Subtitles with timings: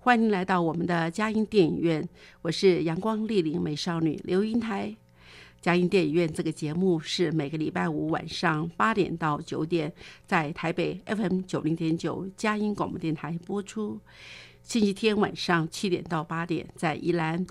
[0.00, 2.08] 欢迎来到我们的佳音电影院，
[2.40, 4.94] 我是阳光丽玲美少女刘英台。
[5.60, 9.92] 佳音电影院这个节目是每个礼拜五晚上八点到九点，
[10.24, 13.98] 在台北 FM 九零点九佳音广播电台播出；
[14.62, 17.44] 星期天晚上七点到八点，在宜兰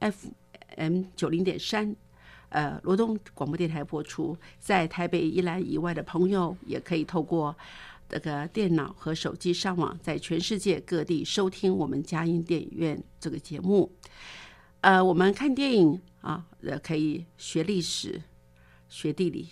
[0.00, 1.94] FM 九零点三。
[2.48, 7.54] 呃，罗东广播电台播出，在台北、宜兰以外的朋友，也可以透过
[8.12, 13.90] 这个电脑和手机上网，在全世界各地收听我们佳音电影院这个节目。
[14.82, 18.20] 呃，我们看电影啊，呃，可以学历史、
[18.86, 19.48] 学地理、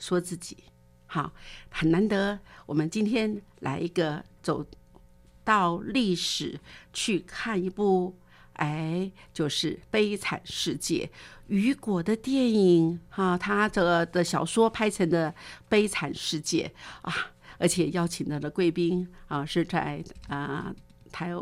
[0.00, 0.56] 说自己，
[1.06, 1.32] 好，
[1.70, 2.40] 很难得。
[2.66, 4.66] 我们今天来一个走
[5.44, 6.58] 到历史
[6.92, 8.18] 去看一部。
[8.54, 11.10] 哎，就是《悲惨世界》
[11.48, 15.30] 雨果的电影哈，他的的小说拍成的
[15.68, 16.72] 《悲惨世界》
[17.06, 20.72] 啊，而且邀请到的贵宾啊是在啊
[21.10, 21.32] 台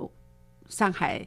[0.69, 1.27] 上海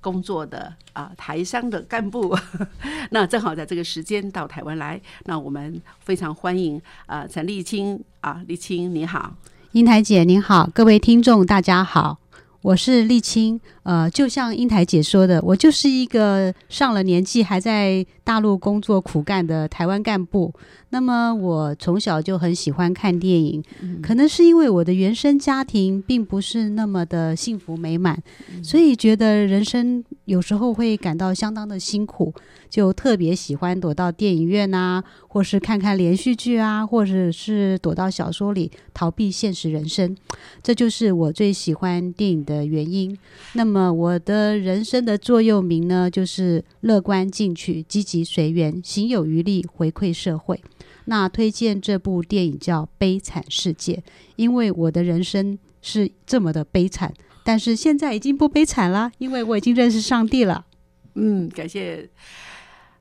[0.00, 2.36] 工作的啊台商的干部，
[3.10, 9.36] 那正好在这个时间到台湾来，那我们非常欢迎啊陈立青啊，立青你好，
[9.72, 12.18] 英台姐您好，各位听众大家好。
[12.62, 20.52] 我是立青，呃，就像英台姐说的，我就是一个上了年纪还在大陆工作苦干的台湾干部。
[20.90, 23.64] 那么我从小就很喜欢看电影，
[24.02, 28.22] 可能是因为我的原生家庭并不是那么的幸福美满，
[28.62, 32.34] 所以觉得人生有时候会感到相当的辛苦，
[32.68, 40.14] 就特别喜欢躲到电影院啊，或是看看连续剧啊，或者是躲到小说里逃避现实人生，
[40.62, 43.16] 这就是我最喜欢电影的原因。
[43.54, 50.62] 那么那么我的人生的座右铭呢，就是乐观进取、积极随缘、行有余力回馈社会。
[51.06, 53.94] 那推荐这部电影叫《悲惨世界》，
[54.36, 60.66] 因为我的人生是这么的悲惨，但是现在已经不悲惨了，因为我已经认识上帝了。
[61.14, 62.10] 嗯，感谢。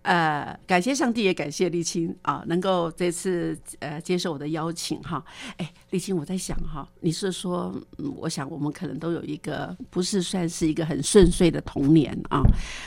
[0.03, 5.23] 呃，感谢上帝，也感谢沥青啊，能够这次呃接受我的邀请哈。
[5.57, 7.71] 哎，沥青，我在想哈，你是说，
[8.17, 12.41] 我想我们可能都有一个不是算是一个很顺遂的童年啊。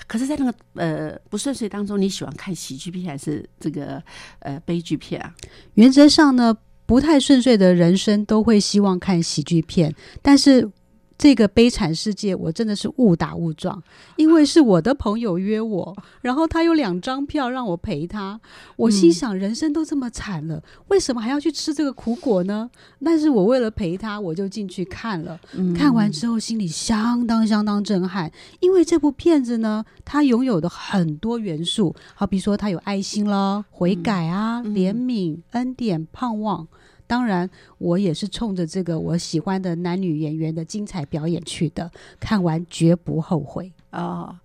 [0.09, 4.03] 可是，在那个呃不顺遂当中，你喜欢看喜剧片还是这个
[4.41, 5.33] 呃悲剧片啊？
[5.75, 10.69] 原则上呢，不太顺遂的人生都会希望看喜剧片，但是。
[11.17, 13.83] 这个悲惨世界，我真的是误打误撞，
[14.17, 18.41] 因为是我的朋友约我， 然后他有两张票让我陪他。
[18.77, 22.69] 我心想，人生都这么惨了，为什么还要去吃这个苦果呢？
[23.03, 25.39] 但是我为了陪他，我就进去看了。
[25.75, 28.31] 看完之后，心里相当相当震撼，
[28.61, 36.67] 因为这部片子呢，它拥有的很多元素，好比说它有爱心了、悔改啊、怜悯、恩典、盼望。
[37.07, 37.49] 当然，
[37.79, 44.39] 我也是冲着这个我喜欢的男女演员的精彩表演去的，看完绝不后悔哦。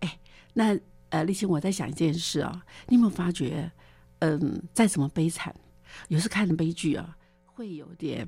[0.00, 0.18] 哎，
[0.52, 0.78] 那
[1.10, 3.70] 呃，立青，我在想一件事啊，你有没有发觉，
[4.20, 5.54] 嗯，再怎么悲惨，
[6.08, 8.26] 有时看的悲剧啊，会有点。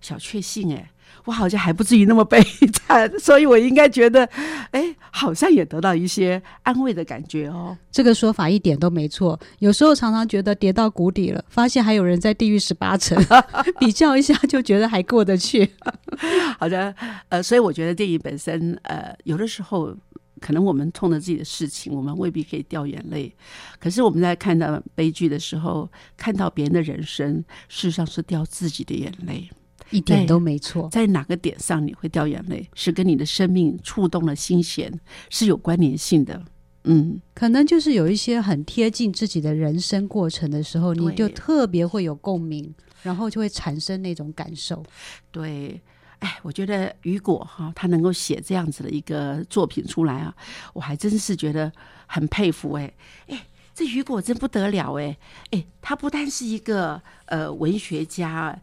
[0.00, 0.90] 小确幸哎，
[1.24, 2.40] 我好像还不至于那么悲
[2.72, 4.24] 惨， 所以我应该觉得，
[4.70, 7.76] 哎，好像也得到一些安慰的感觉哦。
[7.90, 9.38] 这个说法一点都没错。
[9.58, 13.18] 有时候常常觉得跌到谷底了，发现还有人在地狱十八层，
[13.80, 15.68] 比较一下就觉得还过得去。
[16.58, 16.94] 好的，
[17.28, 19.94] 呃，所以我觉得电影本身，呃，有的时候
[20.40, 23.34] 可能我们痛着自己的事情，我们未必可以掉眼泪。
[23.80, 29.50] 可是我们在看到悲剧的时候，看到别人的人生，事实上是掉自己的眼泪。
[29.90, 34.92] 一点都没错，在哪个点上你会掉眼泪，是跟你的生命触动了心弦，
[35.30, 36.42] 是有关联性的。
[36.84, 44.82] 嗯，可能就是有一些很贴近自己的人生过程的时候，你就特别会有共鸣，然后就会产生那种感受。
[45.30, 45.80] 对，
[46.20, 50.34] 哎，我觉得雨果哈，他能够写这样子的一个作品出来啊，
[50.72, 51.70] 我还真是觉得
[52.06, 52.90] 很佩服哎。
[53.26, 55.16] 哎，这雨果真不得了哎。
[55.50, 58.58] 哎，他不但是一个呃文学家，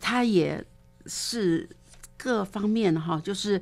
[0.00, 0.64] 他也
[1.06, 1.68] 是
[2.16, 3.60] 各方面哈，就是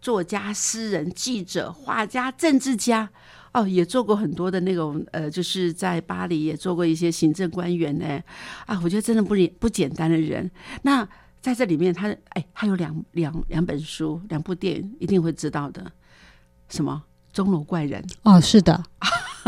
[0.00, 3.08] 作家、诗人、记者、画家、政治家
[3.52, 8.20] 哦，也做过很多的那种呃，就是在巴黎也做过一些行政官员呢
[8.66, 10.50] 啊，我觉得真的不不简单的人
[10.82, 11.08] 那。
[11.38, 15.92] 在这里面，他哎，他有两两两本书，两部电影，一定会知道的。
[16.68, 17.00] 什么
[17.36, 18.82] 《钟楼怪人》哦，是的，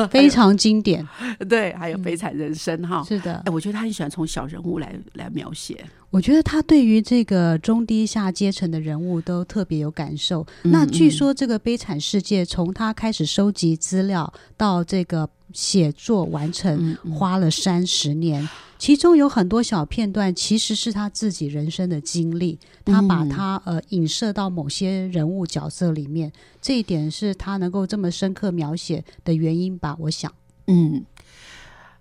[0.07, 1.07] 非常经典。
[1.49, 3.43] 对，还有《悲惨人生》哈，是的。
[3.45, 5.85] 哎，我觉得他很喜欢从小人物来来描写。
[6.11, 10.47] 我觉得他对于这个中低下阶层的人物都特别有感受。
[10.63, 18.49] 那据说这个《悲惨世界》从他开始收集资料到这个写作完成，花了三十年。
[18.79, 26.33] 其中有很多小片段，其实是他自己人生的经历，他把他呃影射到某些人物角色里面，
[26.63, 29.97] 这一点是他能够这么深刻描写的原因吧？
[29.99, 30.33] 我想，
[30.69, 31.05] 嗯，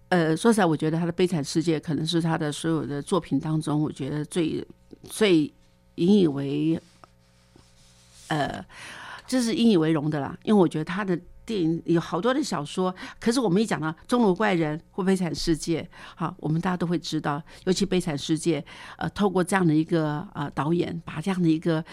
[0.10, 4.64] 呃，说实在，我觉得他的《悲惨世界》可能是他的所有的作品当中，我觉得最
[5.10, 5.52] 最
[5.96, 6.80] 引以为，
[8.28, 8.64] 呃，
[9.28, 11.20] 就是引以为荣的啦，因为我觉得他的。
[11.48, 15.82] 电影有好多的小说，可是我们一讲到《钟楼怪人》或《悲惨世界》，
[16.16, 18.60] 好，我们大家都会知道，尤其《悲惨世界》，
[18.98, 21.84] 呃，透过这样的一个呃导演，把这样的一个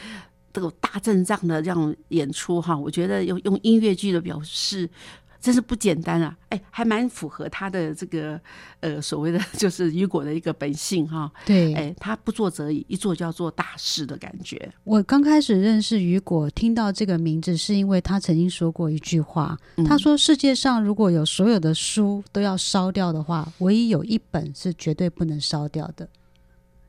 [0.53, 4.91] 这种大阵仗的这样演出，哈，我觉得用用音乐剧的表示。
[5.45, 6.35] 真是不简单啊！
[6.49, 8.41] 哎，还蛮符合他的这个
[8.81, 11.31] 呃所谓的 就是雨果的一个本性哈。
[11.45, 14.73] 对，哎，他不做则已，一做就要做大事的感觉。
[14.85, 19.55] 我刚开始认识雨果，听到这个名字，是因为他曾经说过一句话。
[19.87, 26.09] 他说：“世界上如果有所有的书都要烧掉的话，唯一有一本是绝对不能烧掉的，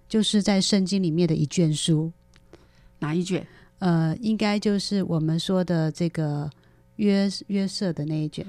[0.08, 2.10] 就是在圣经里面的一卷书。
[3.00, 3.46] 哪一卷？
[3.80, 6.50] 呃，应该就是我们说的这个。”
[6.98, 8.46] 约约瑟的那一卷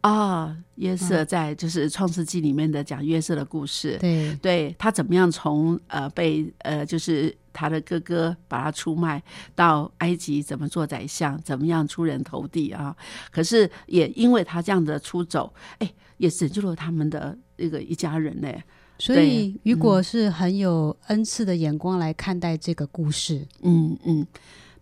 [0.00, 9.22] 啊，约瑟在就是创世纪里面的讲约瑟的故事，对，对他怎么样从呃被呃就是他的哥哥把他出卖
[9.54, 12.96] 到埃及，怎么做宰相，怎么样出人头地啊？
[13.30, 18.52] 可是也因为他这样的出走，哎，也拯救了他们的那个一家人呢。
[18.98, 24.26] 所以雨果是很有恩赐的眼光来看待这个故事，嗯嗯。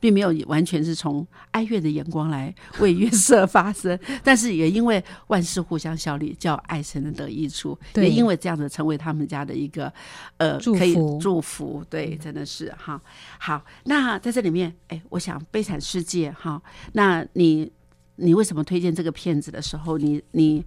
[0.01, 9.93] 并没有完全是从哀怨的眼光来为约瑟发声， 但是也因为万事互相效力，叫爱神的得益处，也因为这样子成为他们家的一个
[10.39, 13.01] 呃可以祝福，对，真的是哈
[13.39, 13.63] 好。
[13.85, 16.61] 那在这里面，哎，我想《悲惨世界》哈，
[16.95, 17.71] 那你
[18.17, 20.65] 你为什么推荐这个片子的时候，你你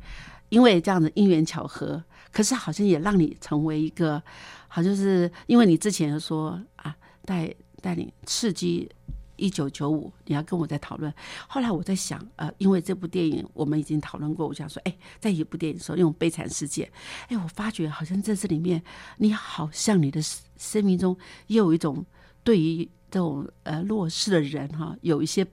[0.50, 4.22] 因为这样的因缘巧合，可是好像也让你成为一个，
[4.68, 6.96] 好像是因为你之前说啊
[7.26, 7.52] 带
[7.82, 8.88] 带领刺激。
[9.36, 11.14] 一九九五，你要跟我在讨论。
[11.48, 16.92] 后来我在想，呃，因为这部电影我们已经讨论过，我想说，哎，在一部电影说用悲惨世界，
[17.28, 18.84] 哎，我发觉好像在这里面，
[19.18, 20.22] 你好像你的
[20.58, 22.06] 生命中也有一种
[22.44, 25.46] 对于这种呃弱势的人哈，有一些。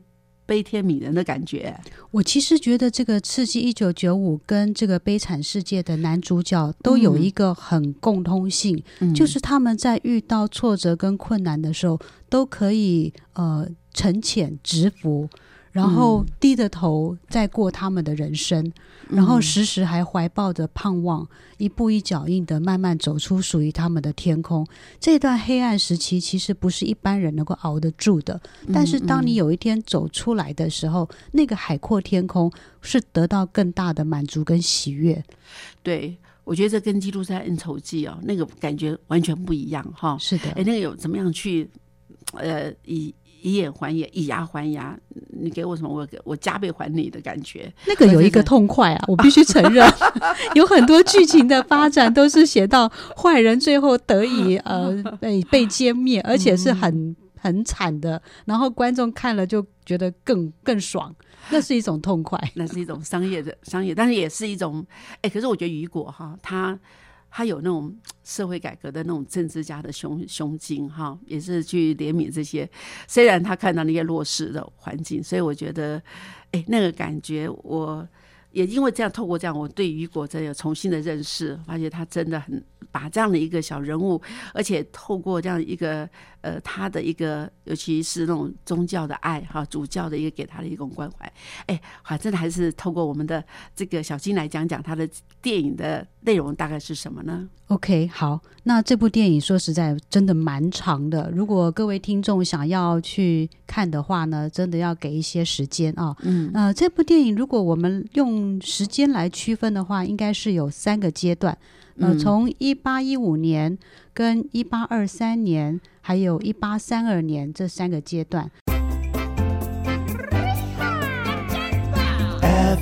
[0.50, 1.72] 悲天悯人的感觉。
[2.10, 8.82] 我其实觉得这个《刺激一九九五》跟这个《悲惨世界》的男主角都有一个很共通性，
[9.14, 13.64] 就是他们在遇到挫折跟困难的时候，都可以呃
[13.94, 15.28] 沉潜直服。
[15.72, 18.72] 然后低着头再过他们的人生，
[19.08, 21.24] 然后时时还怀抱着盼望，
[21.58, 24.66] 一步一脚印的慢慢走出属于他们的天空。
[24.98, 28.40] 这段黑暗时期其实不是一般人能够熬得住的，
[28.72, 32.50] 但是当你有一天走出来的时候，那个海阔天空
[32.80, 35.22] 是得到更大的满足跟喜悦。
[35.84, 40.18] 对，我觉得这跟《基督山恩仇记》哦，那个感觉完全不一样哈。
[40.18, 41.70] 是的，哎，那个有怎么样去
[42.32, 43.14] 呃以。
[43.42, 44.98] 以眼还眼，以牙还牙。
[45.42, 47.72] 你给我什么，我我加倍还你的感觉。
[47.86, 49.86] 那个有一个痛快啊， 我必须承认，
[50.54, 58.20] 有很多剧情的发展都是写到坏人最后得以呃 被被歼灭，而且是很很惨的。
[58.44, 61.14] 然后观众看了就觉得更更爽，
[61.50, 64.84] 那是一种痛快，那是一种商业的商业，但是也是一种
[65.22, 65.30] 哎。
[65.30, 66.78] 可是我觉得雨果哈，他。
[67.30, 72.68] 他有那种社会改革的那种政治家的胸胸襟，哈，也是去怜悯这些。
[73.06, 76.02] 虽然他看到那些弱势的环境，所以我觉得，
[76.50, 78.06] 哎，那个感觉，我
[78.50, 84.20] 也因为这样，透过这样，我对雨果真有重新的认识，发现他真的很把这样的一个小人物，
[84.52, 86.08] 而且透过这样一个
[86.40, 91.32] 呃他的一个，尤其是那种宗教的爱哈，主教的一个给他的一种关怀。
[91.66, 93.44] 哎，反正还是透过我们的
[93.76, 95.08] 这个小金来讲讲他的
[95.40, 101.30] 电影的内容大概是什么呢？OK，好，那这部电影说实在真的蛮长的。
[101.32, 106.16] 如果各位听众想要去看的话呢，真的要给一些时间啊。
[106.22, 111.56] 嗯呃，这部电影如果我们用时间来区分的话，应该是有三个阶段。
[112.00, 113.76] 呃，嗯从一八一五年、
[114.14, 118.50] 跟一八二三年，还有一八三二年这三个阶段。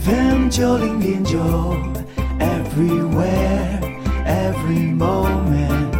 [0.05, 1.39] FM 九零点九
[2.39, 3.81] ，Everywhere
[4.25, 5.91] Every Moment，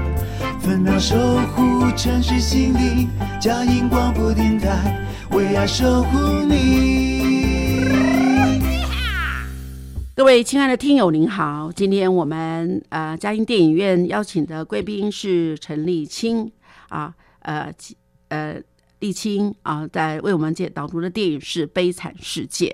[0.61, 1.17] 分秒守
[1.55, 3.11] 护城市心灵，
[3.41, 7.48] 佳音广播电台为爱守护你。
[10.19, 11.71] 各位亲爱的听友，您好！
[11.71, 16.51] 今天我们呃嘉音电影院邀请的贵宾是陈立青
[16.89, 17.73] 啊，呃
[18.27, 18.61] 呃
[18.99, 22.67] 立青啊，在为我们解导读的电影是《悲惨世界》。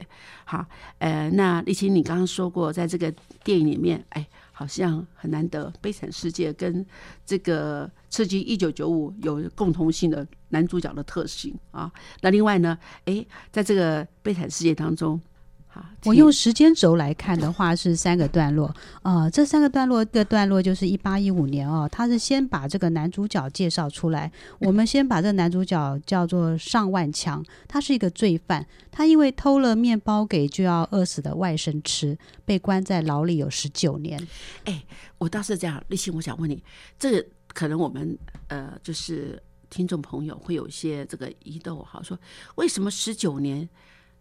[0.47, 0.65] 好，
[0.97, 3.13] 呃，那立青，你刚刚说过，在这个
[3.45, 6.87] 电影里面，哎，好像很难得，《悲惨世界》跟
[7.27, 11.93] 这个《刺激一九九五》有共同性的男主角的特性啊。
[12.23, 13.23] 那另外呢，哎，
[13.53, 15.21] 在这个《悲惨世界》当中，
[15.75, 24.31] 好，我用时间轴来看的话是三个段落，呃，这三个段落，一个段落就是一八一五年哦，他是先把这个男主角介绍出来。
[24.61, 34.25] 我们先把这个男主角叫做上万强，他是一个罪犯，他因为偷了面包给就要饿死的外甥吃，被关在牢里有十九年。
[35.19, 36.63] 我倒是这样，立信，我想问你，
[36.97, 38.17] 这个可能我们
[38.47, 42.17] 呃，就是听众朋友会有一些这个疑窦哈，说
[42.55, 43.69] 为什么十九年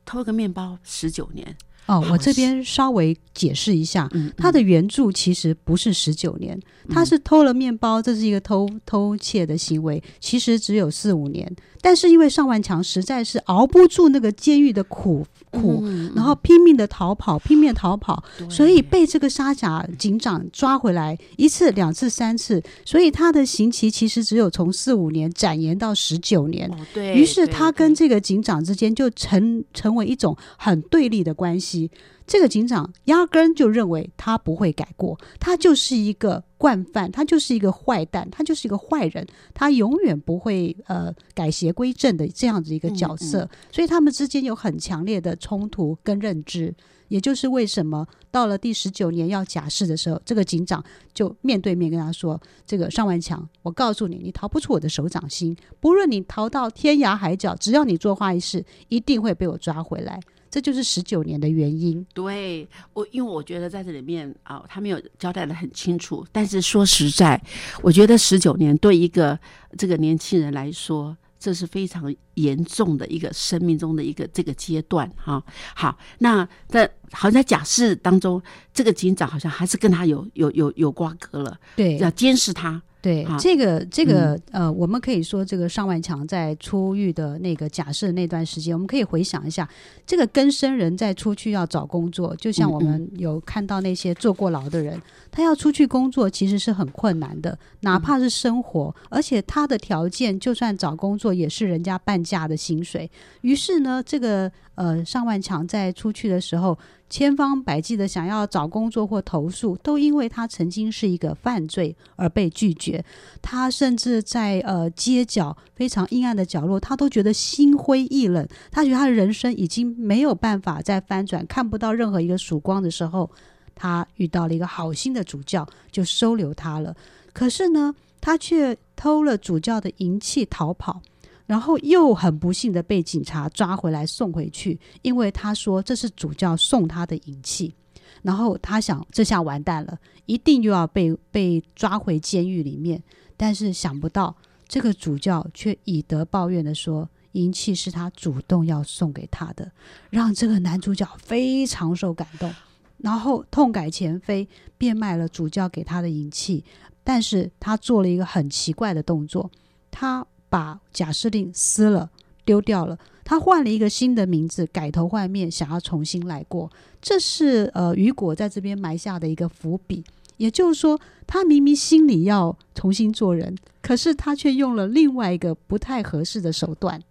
[0.05, 1.55] 偷个面包十九年？
[1.85, 6.57] 哦，我这边稍微解释一下，嗯，他的原著其实不是十九年，
[6.89, 11.53] 他是偷了面包，这是一个偷偷窃的行为，其实只有四五年。
[11.83, 26.71] 但是因为上万强实在是熬不住那个监狱的苦苦，嗯然后拼命的逃跑，拼命逃跑，所以被这个沙甲警长抓回来一次、两次、三次，所以他的刑期其实只有从四五年展延到十九年。
[26.71, 31.91] 哦，对，于是他跟这个警长之间就成成为一种很对立的关系。
[32.25, 43.49] 这个警长压根就认为他不会改过，他就是一个惯犯，他就是一个坏蛋，他就是一个坏人，他永远不会呃改邪归正的这样子一个角色。
[43.71, 46.73] 所以他们之间有很强烈的冲突跟认知。
[47.09, 55.55] 也就是为什么到了第十九年要假释的时候，这个警长就面对面跟他说：“这个尚万强，我告诉你，你逃不出我的手掌心。
[55.79, 60.19] 不论你逃到天涯海角，只要你做坏事，一定会被我抓回来。”
[60.53, 62.05] 这就是十九年的原因。
[62.13, 66.23] 对我，因为我觉得在这里面啊，他没有交代的很清楚。
[66.31, 67.41] 但是说实在，
[67.81, 69.39] 我觉得十九年对一个
[69.79, 75.43] 这个年轻人来说，这是非常严重的一个生命中的一个这个阶段哈、
[75.75, 78.39] 好，那在好像在假释当中，
[78.71, 82.79] 这个警长好像还是跟他有有有有瓜葛了，对要监视他。
[83.03, 89.67] 对好，这个这个、呃，我们可以说，这个上万强在出狱的那个假设那段时间，我们可以回想一下，
[90.07, 94.97] 这个更生人在出去要找工作，就像我们有看到那些坐过牢的人，
[95.29, 103.11] 他要出去工作其实是很困难的，哪怕是生活，而且他的条件就算找工作也是人家半价的薪水。
[103.41, 106.79] 于是呢，这个呃上万强在出去的时候，
[107.09, 113.05] 千方百计的想要找工作或投诉，都因为他曾经是一个犯罪而被拒绝。
[113.41, 118.47] 他甚至在呃街角非常阴暗的角落，他都觉得心灰意冷。
[118.71, 123.29] 他觉得他的人生已经没有办法再翻转，看不到任何一个曙光的时候，
[123.75, 126.95] 他遇到了一个好心的主教，就收留他了。
[127.31, 131.01] 可是呢，他却偷了主教的银器逃跑。
[131.45, 137.73] 然后又很不幸的被警察抓回来送回去，因为他说这是主教送他的银器。
[138.21, 143.03] 然后他想，这下完蛋了，一定又要被被抓回监狱里面。
[143.35, 144.33] 但是想不到，
[144.67, 149.69] 这个主教却以德报怨的说，银器是他主动要送给他的，
[150.09, 152.53] 让这个男主角非常受感动，
[152.99, 154.47] 然后痛改前非，
[154.77, 156.63] 变卖了主教给他的银器。
[157.03, 159.51] 但是他做了一个很奇怪的动作，
[159.91, 162.11] 他把假释令撕了，
[162.45, 162.95] 丢掉了。
[163.23, 166.69] 他换了一个新的名字，改头换面，想要重新来过。
[167.01, 170.03] 这是呃雨果在这边埋下的一个伏笔。
[170.37, 177.01] 也就是说，他明明心里要重新做人，可是他却用了另外一个不太合适的手段。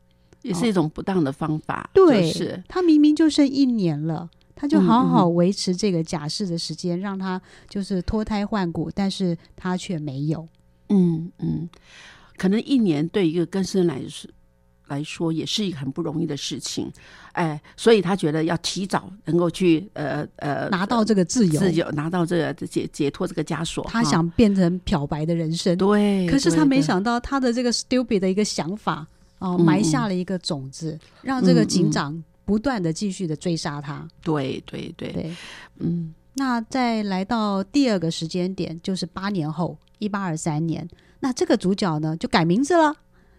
[0.42, 10.46] 也是一种不当的方法，对，就是他明明就剩一年了，他就嗯好好维持这个假释的时间，让他就是脱胎换骨，但是他却没有。
[10.90, 11.68] 嗯嗯。
[12.42, 14.28] 可能一年对一个根生来说
[14.88, 16.90] 来说也是一个很不容易的事情，
[17.34, 25.78] 哎，所以他觉得要提早能够去呃呃拿到这个自由，自由拿到这个解解脱这个枷锁，他想变成漂白的人生。
[25.78, 29.06] 对，可是他没想到他的这个 stupid 的一个想法
[29.38, 34.06] 哦，嗯埋下了一个种子，让这个警长不断的继续的追杀他。
[34.20, 35.36] 对对对，对，
[35.78, 36.12] 嗯。
[36.34, 40.88] 那再来到第二个时间点，就是八年后，一八二三年，
[41.22, 42.94] 那这个主角呢就改名字了。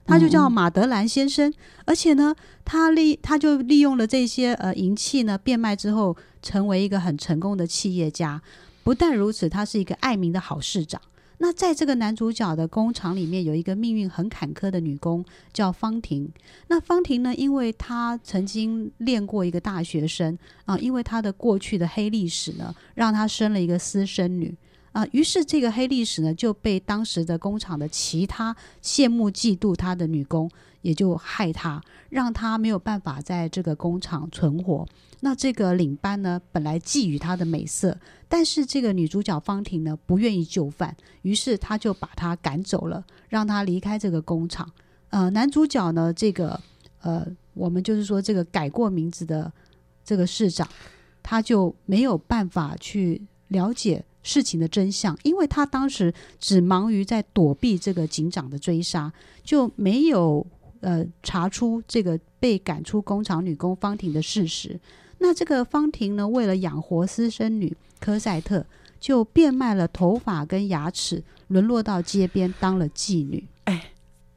[0.06, 1.54] 他就叫马德兰先生，
[1.86, 2.36] 而且呢，
[2.66, 8.42] 他利他就利用了这些呃银器呢变卖之后，成为一个很成功的企业家。
[8.84, 11.02] 不但如此，他是一个爱民的好市长。
[11.38, 15.24] 那在这个男主角的工厂里面，有一个命运很坎坷的女工，
[15.54, 16.30] 叫方婷。
[16.68, 24.54] 那方婷呢，因为她曾经练过一个大学生啊，因为她的过去的黑历史呢，让她生了一个私生女
[24.94, 25.06] 啊。
[25.12, 30.50] 于是这个黑历史呢，就被当时的工厂的其他羡慕嫉妒他的女工，
[30.82, 34.88] 也就害他，让他没有办法在这个工厂存活。
[35.20, 37.98] 那这个领班呢，本来觊觎他的美色，
[38.28, 44.70] 但是这个女主角方婷呢，不愿意就范，于是他就把她赶走了，让她离开这个工厂。
[45.10, 46.60] 呃，男主角呢，这个
[47.02, 49.50] 呃，我们就是说这个改过名字的
[50.04, 50.68] 这个市长，
[51.22, 59.14] 他就没有办法去了解事情的真相，因为他当时只忙于在躲避这个警长的追杀，
[59.44, 60.46] 就没有
[60.80, 64.80] 呃查出这个被赶出工厂女工方婷的事实。
[65.20, 68.66] 那这个方婷呢，为了养活私生女科赛特，
[69.00, 73.48] 就变卖了头发跟牙齿，沦落到街边当了妓女。
[73.66, 73.90] 哎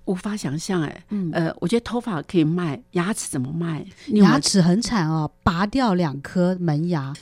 [0.05, 3.85] 无法想象哎，嗯，呃，我觉得头发可以卖，牙齿怎么卖？
[4.11, 7.13] 牙齿很惨哦，拔掉两颗门牙。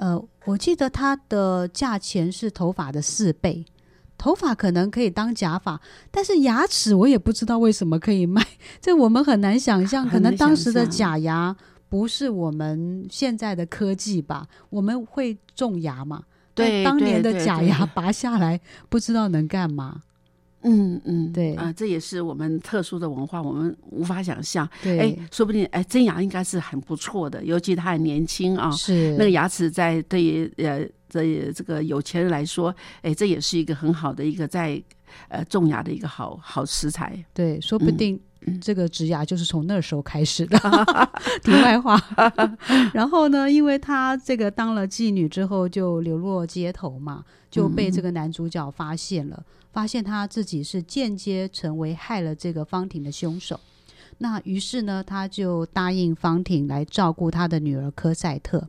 [0.00, 3.66] 呃，我记得它的价钱是头发的四倍。
[4.16, 5.80] 头发可能可以当假发，
[6.10, 8.44] 但是牙齿我也不知道为什么可以卖，
[8.80, 10.08] 这我们很难想象。
[10.08, 11.56] 可能当时的假牙
[11.88, 14.46] 不是我们现在的科技吧？
[14.68, 16.24] 我们会种牙嘛？
[16.54, 20.02] 对当年的假牙拔下来，不知道能干嘛。
[20.62, 21.54] 嗯嗯，对。
[21.54, 24.68] 啊、这也是我们特殊的文化，我们无法想象。
[24.82, 29.12] 对，哎，说不定哎，真牙应该是很不错的，尤其他还年轻啊，是。
[29.12, 34.82] 那个牙齿在对于呃这这个有钱人来说，哎，这也是一个很好的一个在
[35.28, 37.24] 呃种牙的一个好好食材。
[37.32, 38.20] 对，说不嗯定
[38.60, 40.58] 这个植牙就是从那时候开始的。
[41.42, 42.00] 题外话，
[42.94, 53.58] 然后呢，因为她这个当了妓女之后，就流落街头嘛，就被这个男主角发现了，发现他自己是间接成为害了这个方婷的凶手。
[54.18, 58.68] 那于是呢，他就答应方婷来照顾他的女儿科赛特。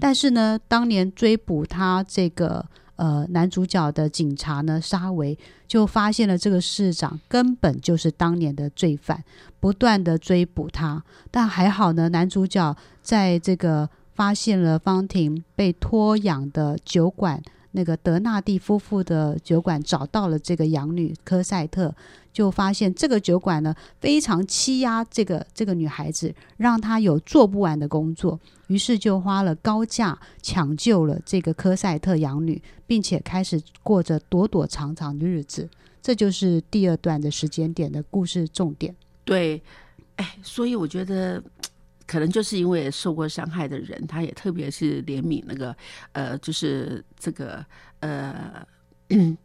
[0.00, 2.64] 但是呢，当年追捕他这个
[2.96, 9.22] 呃男主角的警察呢，沙维就发现了这个市长根本就是当年的罪犯，
[9.60, 11.02] 不断的追捕他。
[11.30, 17.40] 但还好呢，男主角在这个发现了方婷被托养的酒馆。
[17.72, 21.94] 那个德纳蒂夫妇的酒馆找到了这个养女科赛特，
[22.32, 35.68] 就发现这个酒馆呢非常欺压这个这个女孩子，让她有做不完的工作，于是就花了高价抢救了这个科赛特养女，并且开始过着躲躲藏藏的日子。
[36.00, 38.94] 这就是第二段的时间点的故事重点。
[39.24, 39.60] 对，
[40.16, 41.42] 哎，所以我觉得。
[42.08, 45.76] 可能就是因为受过伤害的人，他也特别是怜悯那个，
[46.12, 47.64] 呃，就是这个
[48.00, 48.66] 呃，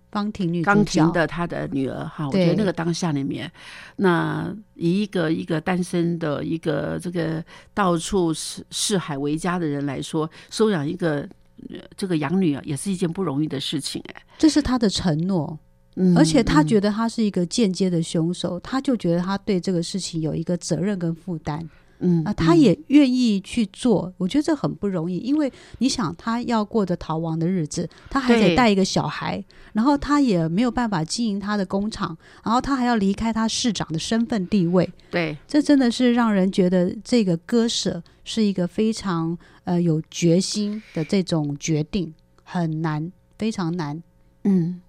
[0.09, 3.51] 方婷女主钢角琴的她的女儿哈，我觉得那个当下里面，
[3.97, 11.27] 那以一个一个单身的一个这个到处四四海为家的人来说，收养一个
[11.69, 14.23] 呃这个养女啊，也是一件不容易的事情哎。
[14.37, 15.59] 这是他的承诺，
[15.95, 21.67] 嗯而且他嗯觉得他是一个间接的凶手，他就觉得他对这个事情有一个责任跟负担。
[22.03, 22.59] 嗯啊，他嗯。
[22.59, 35.37] 也愿意去做，我觉得这很不容易，因为你想，他要过着逃亡的日子，他还得带一个小孩，然后他也没有办法经营他的工厂，然后他还要离开他市长的身份地位，对。
[35.47, 42.13] 这真的是让人觉得这个割舍是一个非常呃有决心的这种决定，
[42.43, 44.03] 很难，非常难。
[44.43, 44.81] 嗯，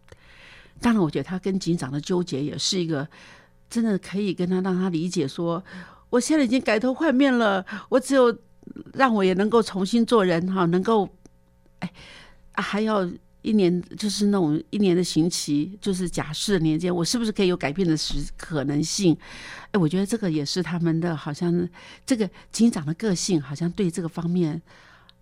[0.80, 3.08] 当然，我觉得他跟警长的纠结也是一个
[3.70, 5.62] 真的可以跟他让他理解说，
[6.14, 8.36] 我现在已经改头换面了，我只有
[8.92, 11.08] 让我也能够重新做人哈，能够
[11.80, 11.92] 哎、
[12.52, 13.04] 还要
[13.42, 19.16] 一年就是那种一年的刑期，就是假释的年间，我是不是可以有改变的时可能性？
[19.72, 21.68] 哎，我觉得这个也是他们的，好像
[22.06, 24.62] 这个警长的个性，好像对这个方面。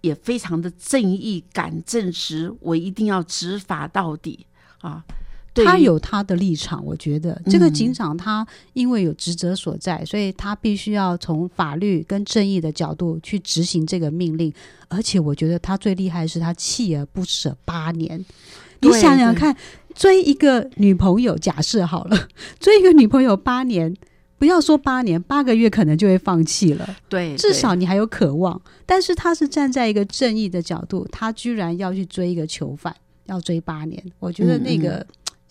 [0.02, 4.46] 也非常的正义感正直，我一定要执法到底
[4.80, 5.04] 啊！
[5.54, 14.52] 他有他的立场，我觉得这个嗯警长他因为有职责所在，所以他必须要从法律跟正义的角度去执行这个命令。
[14.88, 18.24] 而且我觉得他最厉害的是他锲而不舍八年。
[18.80, 19.56] 你想想看，
[19.94, 23.94] 追一个女朋友，假设好了，追一个女朋友八年。
[24.38, 26.96] 不要说八年，八个月可能就会放弃了。
[27.08, 28.60] 对，至少你还有渴望。
[28.84, 32.92] 但是他是站在一个正义的角度，他居然要去追一个囚犯，
[33.26, 34.02] 要追八年。
[34.18, 35.06] 我觉得嗯那个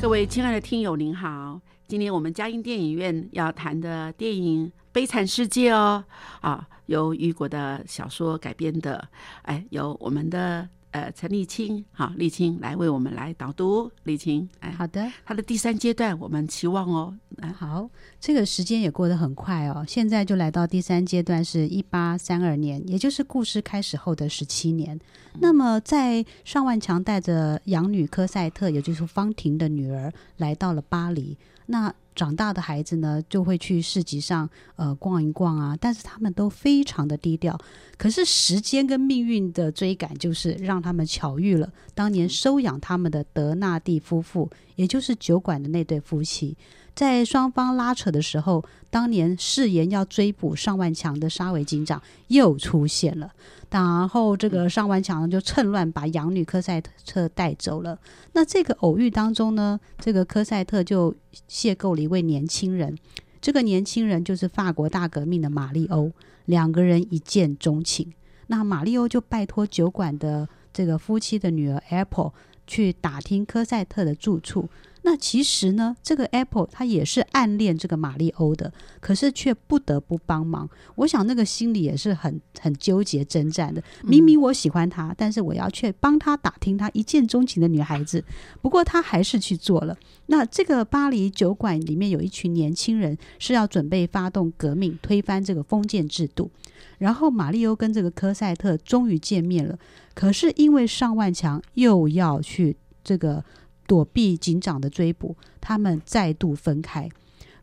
[0.00, 6.02] 各位亲爱的听友您好，今天我们嘉音电影院要谈的电影《悲惨世界》哦，
[6.40, 9.06] 啊，由雨果的小说改编的，
[9.42, 19.84] 哎，由我们的呃陈立青，好，立青来为我们来导读，立青，哎，好的，他的第三阶段我们期望哦，哎，好，这个时间也过得很快哦。
[19.86, 24.98] 现在就来到第三阶段，是一八三二年，也就是故事开始后的十七年。
[25.38, 31.38] 那么，在上万强带着养女科赛特，也就是方婷的女儿，来到了巴黎。
[31.66, 37.58] 那长大的孩子呢，就会去市集上呃逛一逛啊，但是他们都非常的低调。
[37.96, 46.54] 可是时间跟命运的追赶，就是让他们巧遇了当年收养他们的德纳蒂夫妇，也就是酒馆的那对夫妻。
[46.94, 53.32] 在双方拉扯的时候，当年誓言要追捕上万强的沙维警长又出现了。
[53.70, 57.96] 然后这个上万强就趁乱把养女科赛特带走了。
[58.32, 61.14] 那这个偶遇当中呢，这个科赛特就
[61.48, 62.98] 邂逅了一位年轻人，
[63.40, 66.10] 这个年轻人就是法国大革命的马利欧，
[66.46, 68.12] 两个人一见钟情。
[68.48, 72.32] 那马利欧就拜托酒馆的这个夫妻的女儿 Apple
[72.66, 74.68] 去打听科赛特的住处。
[75.02, 80.68] 那其实呢，这个 Apple 他也是暗恋这个马利欧的，可是却不得不帮忙。
[80.96, 83.82] 我想那个心里也是很很纠结征战的。
[84.02, 88.22] 明明我喜欢他，但是我要去帮他打听他一见钟情的女孩子。
[88.60, 89.96] 不过他还是去做了。
[90.26, 96.50] 那这个巴黎酒馆里面有一群年轻人是要准备发动革命，推翻这个封建制度。
[96.98, 99.78] 然后马利欧跟这个科赛特终于见面了，
[100.14, 103.42] 可是因为上万强又要去这个
[103.90, 107.08] 躲避警长的追捕，他们再度分开。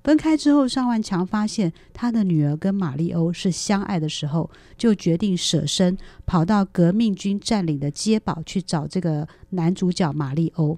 [0.04, 10.78] 分开之后，尚万强发现他的女儿跟马利欧是相爱的时候，就决定舍身跑到革命军占领的街堡去找这个男主角马利欧。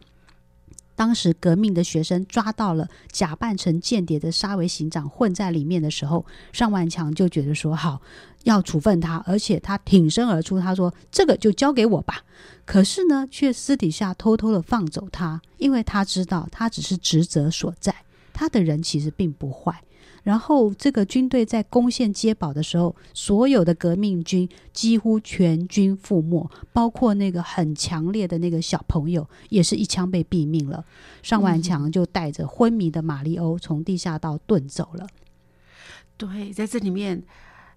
[1.00, 8.02] 当时革命的学生抓到了假扮成间谍的沙维行长混在里面的时候，尚万强就觉得说好
[8.44, 12.26] 要处分他，而且他挺身而出，他说这个就交给我吧。
[12.66, 17.96] 可是呢，却私底下偷偷的放走他，因为他知道他只是职责所在，
[18.34, 19.82] 他的人其实并不坏。
[20.24, 30.86] 然后，这个军队在攻陷街堡的时候，所有的革命军几乎全军覆没，包括那个很强烈的那个小朋友，也是一枪被毙命了。
[31.24, 35.08] 上万强就带着昏迷的马利欧从地下道遁走了。
[36.18, 37.24] 对，在这里面，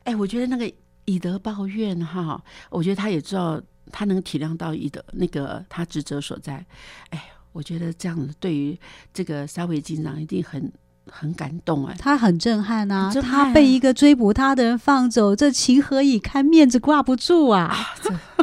[0.03, 0.71] 哎，我觉得那个
[1.05, 6.67] 以德报怨哈，我觉得他也知道，他能体谅到以德那个他职责所在，
[7.11, 8.77] 哎，我觉得这样子对于
[9.15, 10.73] 这个沙维警长一定很
[11.07, 11.95] 很感动哎。
[11.99, 13.05] 他很震撼啊！
[13.05, 16.45] 很震撼他被一个追捕他的人放走，这情何以堪？
[16.45, 17.75] 面子挂不住啊！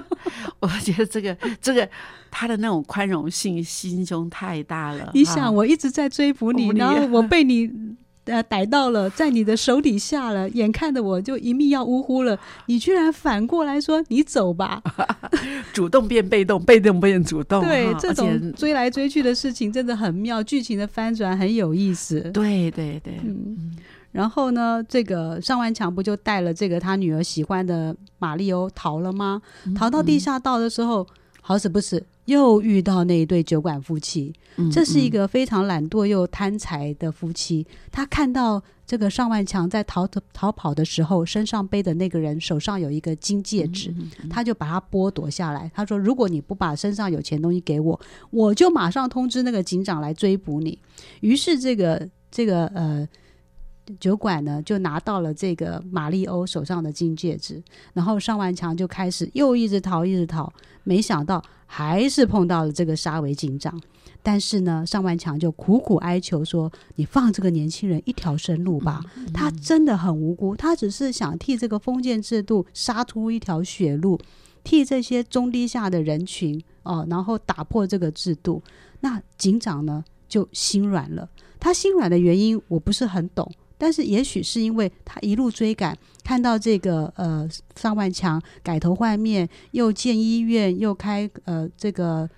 [0.60, 1.88] 我觉得这个这个
[2.30, 5.10] 他的那种宽容性心胸太大了。
[5.14, 7.70] 你哈想，我一直在追捕你，捕你 然后我被你
[8.30, 12.38] 呃逮到了，在你的手底下了，眼看着我就一命要呜呼了，
[12.68, 14.82] 你居然反过来说你走吧？
[15.74, 22.22] 主动变被动，被动变主动，对，这种追来追去的事情真的很妙，剧情的翻转很有意思。
[22.32, 23.76] 对对对，嗯，
[24.12, 29.42] 然后呢，这个上万强不就带了这个他女儿喜欢的马里欧逃了吗？
[29.66, 31.06] 嗯逃到地下道的时候，
[31.42, 34.34] 好死不死又遇到那一对酒馆夫妻。
[34.56, 37.66] 嗯这是一嗯个非常懒惰又贪财的夫妻。
[37.92, 45.72] 他看到这个尚万强在逃逃跑的时候，身上背的那个人手上有一个金戒指，嗯他就把它剥夺下来。
[45.74, 48.00] 他说：“如果你不把身上有钱东西给我，
[48.32, 50.78] 我就马上通知那个警长来追捕你。”
[51.22, 53.08] 于是这个这个呃。
[54.00, 57.62] 酒馆呢就拿到了这个玛丽欧手上的金戒指，
[57.94, 60.52] 然后上万强就开始又一直逃，一直逃，
[60.84, 63.80] 没想到还是碰到了这个沙维警长。
[64.22, 69.02] 但是呢，上万强就苦苦哀求说：“你放这个年轻人一条生路吧，
[69.34, 74.20] 他真的很无辜，他只是想替这个封建制度杀出一条血路，
[74.62, 78.62] 替这些中低下的人群哦，然后打破这个制度。”
[79.00, 81.30] 那警长呢就心软了。
[81.58, 83.50] 他心软的原因我不是很懂，
[83.80, 92.30] 但是也许是因为他一路追赶，看到这个呃上万强改头换面，又建医院，又开呃这个。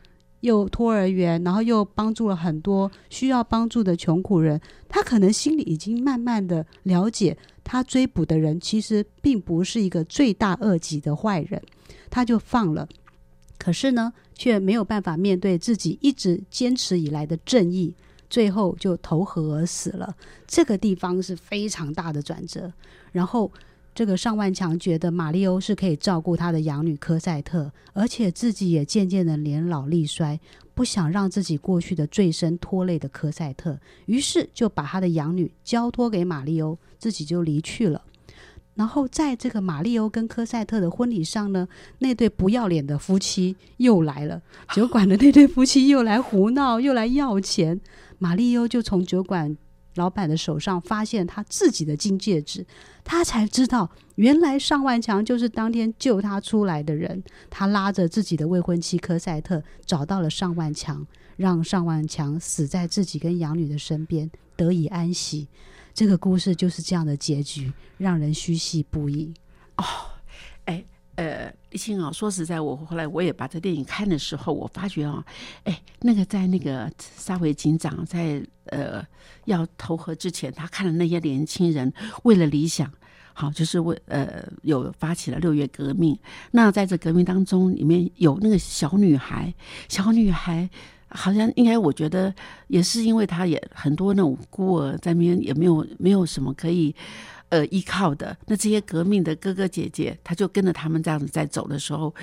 [0.41, 4.60] 又托儿园，然后又帮助了很多需要帮助的穷苦人。
[4.89, 11.62] 他可能心里已经慢慢的了解，他追捕的人其实并不是一个罪大恶极的坏人，
[12.10, 12.89] 他就放了。
[13.60, 17.93] 可是呢，却没有办法面对自己一直坚持以来的正义，
[18.32, 20.15] 最后就投河而死了。
[20.48, 22.74] 这个地方是非常大的转折。
[23.12, 23.52] 然后。
[23.94, 30.39] 这个上万强觉得马里欧是可以照顾他的养女科赛特，而且自己也渐渐的年老力衰，
[30.74, 38.02] 不想让自己过去的罪身拖累的科赛特，于是就把他的养女交托给马里欧，自己就离去了。
[38.82, 41.67] 然后在这个马利欧跟科赛特的婚礼上呢，
[42.00, 44.41] 那对不要脸的夫妻又来了，
[44.74, 47.80] 酒馆的那对夫妻又来胡闹，又来要钱，
[48.17, 49.56] 马利欧就从酒馆。
[49.96, 52.65] 老板的手上发现他自己的金戒指，
[53.04, 57.24] 他才知道原来上万强就是当天救他出来的人。
[57.52, 61.06] 他拉着自己的未婚妻科赛特找到了上万强，
[61.38, 65.48] 让上万强死在自己跟养女的身边，得以安息。
[65.93, 69.34] 这个故事就是这样的结局，让人嘘唏不已。
[69.77, 69.84] 哦，
[70.65, 70.84] 哎。
[71.15, 75.23] 呃，立青啊，说实在，我后来我也把这电影看的时候，我发觉啊，
[75.65, 79.06] 哎，那个在那个沙维警长在呃
[79.45, 82.91] 要投河之前，他看了那些年轻人为了理想，
[83.34, 86.17] 好，就是为呃有发起了六月革命。
[86.51, 89.54] 那在这革命当中，里面有那个小女孩，
[89.89, 90.67] 小女孩
[91.12, 92.34] 好像应该，我觉得
[92.67, 96.95] 也是因为他也很多那种孤儿在那边，也没有没有什么可以。
[97.50, 102.15] 呃，依靠的那这些革命的哥哥姐姐，他就跟着他们这样子在走的时候，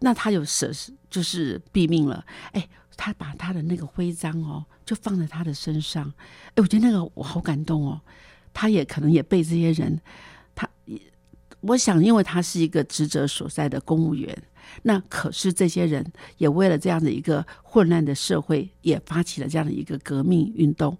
[0.00, 0.70] 那他有舍
[1.08, 2.22] 就是毙命了。
[2.52, 6.12] 哎，他把他的那个徽章哦，就放在他的身上。
[6.48, 7.98] 哎，我觉得那个我好感动哦。
[8.52, 9.98] 他也可能也被这些人，
[10.54, 11.00] 他也
[11.60, 14.36] 我想，因为他是一个职责所在的公务员，
[14.82, 16.04] 那可是这些人
[16.38, 20.96] 也为了这样的一个混乱的社会，也发起了这样的一个革命运动。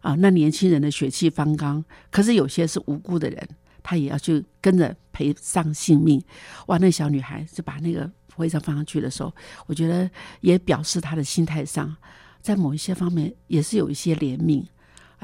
[0.00, 3.48] 啊，那年轻人的血气方刚，可是有些是无辜的人，
[3.82, 6.22] 他也要去跟着赔上性命。
[6.66, 9.34] 哇，那小女孩就把那个徽章放上去的时候，
[9.66, 10.08] 我觉得
[10.42, 11.96] 也表示她的心态上，
[12.40, 14.64] 在某一些方面也是有一些怜悯。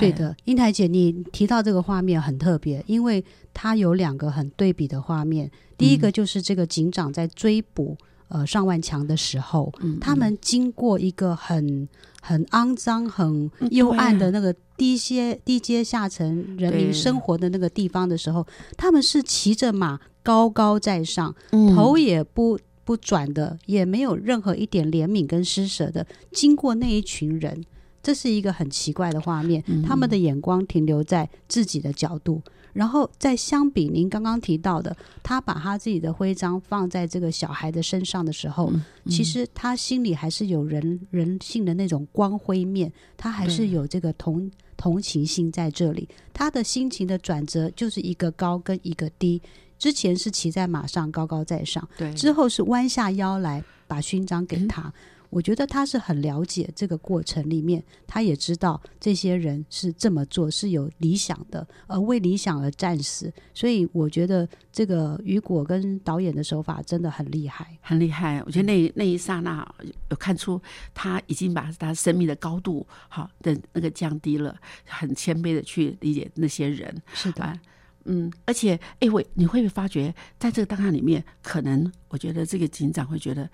[0.02, 5.50] 对的，英台姐，你提到这个画面很特别，因为它有两个很对比的画面。
[5.78, 7.96] 第一个就是这个警长在追捕。
[8.34, 10.38] 呃，上万强的时候，他们。
[10.40, 11.86] 经过一个很
[12.22, 18.46] 很肮脏、很幽暗的那个低阶低阶下层人民生活的那个地方的时候，
[18.78, 21.34] 他们是骑着马高高在上，
[21.74, 27.62] 头也不不转的，也没有任何一点怜悯跟施舍的，经过那一群人，
[28.02, 29.62] 这是一个很奇怪的画面。
[29.86, 32.42] 他们的眼光停留在自己的角度。
[32.72, 38.72] 然后再相比您刚刚提到的，他把他自己的徽章放在这个小孩的身上的时候，
[39.10, 46.08] 其实他心里还是有人人性的那种光辉面，他还是有这个同同情心在这里。
[46.32, 49.42] 他的心情的转折就是一个高跟一个低，
[49.78, 54.90] 之前是骑在马上高高在上，对，之后是弯下腰来把勋章给他。
[55.32, 63.32] 我觉得他是很了解这个过程里面，他也知道这些人是这么做是有理想的，而为理想而战死。
[63.54, 68.42] 所以我觉得这个雨果跟导演的手法真的很厉害，很厉害。
[68.44, 69.66] 我觉得那那一刹那
[70.10, 70.60] 有看出
[70.92, 76.94] 他已经把他生命的高度好的那个降低了，很谦卑的去理解那些人。
[77.14, 77.58] 是的，
[78.04, 83.48] 嗯，而且哎，喂，你会不会发觉在这个档案里面，可能我觉得这个警长会觉得。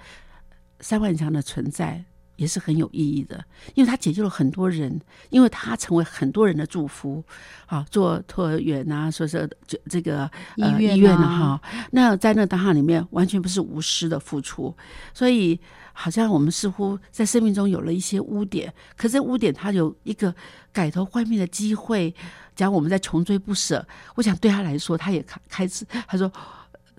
[0.80, 2.04] 三万强的存在
[2.36, 7.24] 也是很有意义的，因为他解救了很多人，因为他成为很多人的祝福。
[7.66, 11.60] 啊，做托儿园啊，说是这这个医院医院哈，
[11.90, 14.74] 那在那档案里面完全不是无私的付出，
[15.12, 15.60] 所以
[15.92, 20.34] 好像我们似乎在生命中有了一些污点，可是污点它有一个
[20.72, 22.14] 改头换面的机会。
[22.54, 26.32] 假如我们在穷追不舍，我想对他来说，他也开开始他说。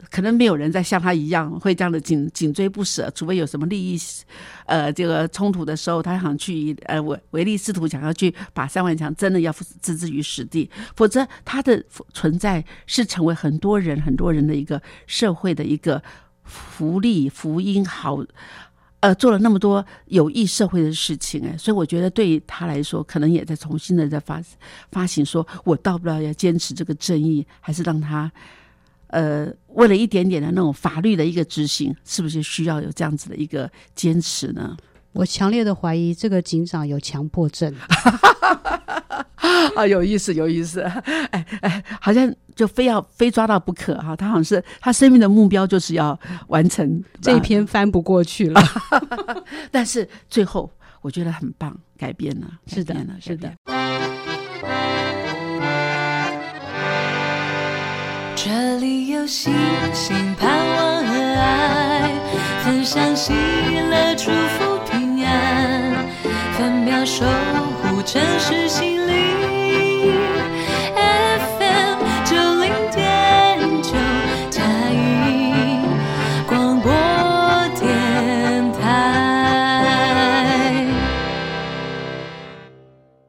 [0.09, 3.99] 可能没有人再像他一样会这样的紧紧追不舍，除非有什么利益
[4.65, 11.83] 呃这个冲突的时候，他想去呃唯唯利是图，想要去把三万强真的要置之于死地，否则他的
[12.13, 16.01] 存在是成为很多人很多人的一个社会的一个
[16.43, 18.23] 福利福音好。
[19.01, 24.43] 呃，做了那么多有益社会的事情，哎，所以我觉得对于他来说，可能也在重新的在发
[24.91, 28.29] 发行，说我到不了要坚持这个正义，还是让他
[29.09, 34.75] 呃，为了一点点的那种法律的一个执行，是不是需要有这样子的一个坚持呢？
[35.11, 37.73] 我强烈的怀疑这个警长有强迫症。
[39.75, 40.81] 啊，有意思，有意思，
[41.31, 44.15] 哎哎，好像就非要非抓到不可哈。
[44.15, 46.17] 他好像是他生命的目标就是要
[46.47, 48.61] 完成这一篇翻不过去了，
[49.71, 50.69] 但是最后
[51.01, 53.53] 我觉得很棒，改变了，是的，是的。
[58.79, 59.53] 里有星
[59.93, 62.13] 星盼望和爱，
[62.63, 66.07] 分享喜乐祝福平安，
[66.57, 67.25] 分秒守
[67.83, 69.19] 护城市心灵。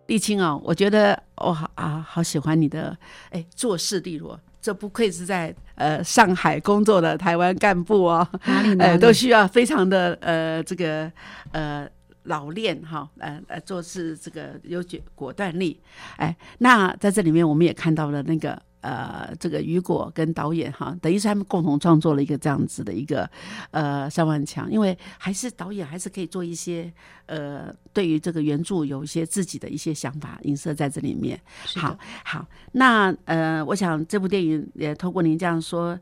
[0.06, 2.98] 沥青啊，我觉得我好啊，好喜欢你的
[3.30, 11.10] 哎，做事利落，这不愧是在呃上海工作的台湾干部哦，哪里呃都需要非常的呃这个
[11.52, 11.88] 呃
[12.24, 15.80] 老练哈，呃呃做事这个有决果断力，
[16.16, 18.60] 哎，那在这里面我们也看到了那个。
[18.80, 23.28] 呃，这个雨果跟导演哈，等于是他们共同创作了一个这样子的一个
[23.70, 26.90] 呃三万强，因为还是导演还是可以做一些
[27.26, 31.38] 呃，对于这个原著有一些自己的一些想法影射在这里面。
[31.76, 35.98] 好，好，那呃，我想这部电影也透过您这样说，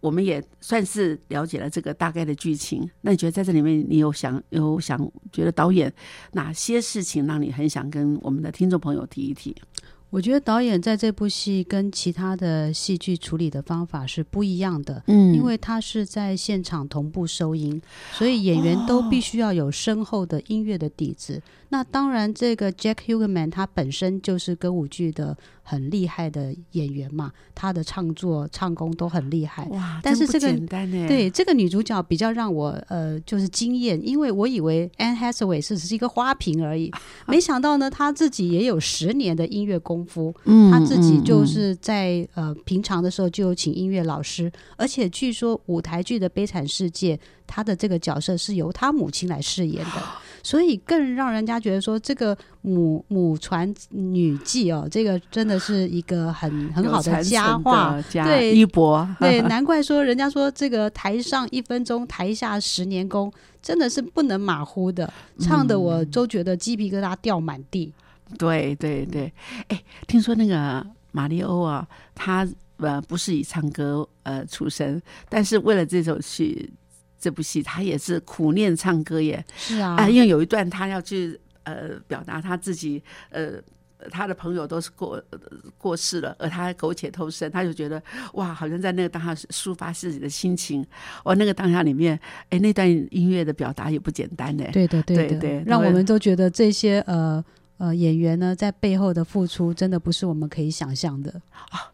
[0.00, 2.88] 我们也算是了解了这个大概的剧情。
[3.00, 5.00] 那你觉得在这里面，你有想有想
[5.32, 5.92] 觉得导演
[6.32, 9.56] 哪些事情让你很想跟我们的听众朋友提一提？
[10.10, 17.80] 我觉得导演在这部戏跟其他的戏剧处理的方法是不一样的，嗯，因为他是在现场同步收音，
[18.12, 21.42] 所以演员都必须要有深厚的音乐的底子。
[21.70, 29.66] 那当然，这个 Jack Hugerman 他本身就是歌舞剧的很厉害的演员嘛，他的唱作、唱功都很厉害。
[29.70, 30.50] 哇，但是这个
[31.06, 36.90] 对这个女主角比较让我呃就是惊艳，因为我以为 Anne Hathaway 是只是一个花瓶而已，
[37.28, 40.34] 没想到呢，她自己也有十年的音乐功夫。
[40.44, 47.14] 嗯，她自己就是在呃平常的时候就有请音乐老师，而且据说舞台剧的《悲惨世界》，
[47.46, 50.02] 她的这个角色是由她母亲来饰演的。
[50.48, 63.30] 所以更让人家觉得说，这个母母传女继哦，这个真的是一个很 很好的佳话，对一博，对，难 怪说人家说这个台上一分钟，台下十年功，
[63.60, 67.92] 真的是不能马虎的，唱的我都觉得鸡皮疙瘩掉满地。
[68.38, 69.30] 对对对，
[69.68, 70.82] 哎，听说那个
[71.12, 76.72] 马里欧啊，他呃不是以唱歌呃出身，但是为了这首曲。
[77.18, 83.54] 这部戏他也是苦练唱歌耶，是啊，因为有一段他要去呃表达他自己呃
[84.10, 85.20] 他的朋友都是过
[85.76, 88.00] 过世了，而他苟且偷生，他就觉得
[88.34, 90.86] 哇，好像在那个当下抒发自己的心情。
[91.24, 92.18] 哦，那个当下里面，
[92.50, 94.64] 哎，那段音乐的表达也不简单呢。
[94.72, 97.44] 对的，对的，让我们都觉得这些呃
[97.78, 101.32] 呃演员呢在背后的付出，真的不是我们可以想象的
[101.70, 101.90] 啊。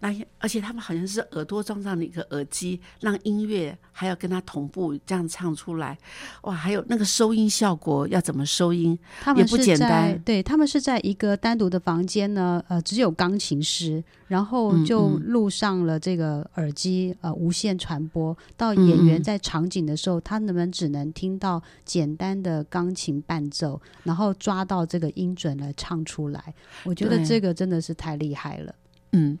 [0.00, 5.96] 那而且他们好像是耳朵装上了一个耳机，让音乐还要跟他同步这样唱出来，
[6.42, 6.52] 哇！
[6.52, 10.18] 还有那个收音效果要怎么收音，他们不简单。
[10.22, 26.54] 对他们是在一个单独的房间呢，呃，只有钢琴师，然后就录上了这个耳机，呃，无线传播到演员在场景的时候，他们只能听到简单的钢琴伴奏，然后抓到这个音准来唱出来。
[26.84, 28.74] 我觉得这个真的是太厉害了，
[29.12, 29.38] 嗯。